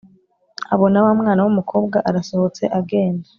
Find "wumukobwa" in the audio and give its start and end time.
1.45-1.97